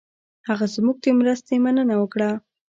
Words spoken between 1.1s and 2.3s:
مرستې مننه وکړه.